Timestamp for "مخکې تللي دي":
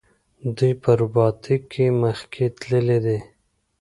2.03-3.19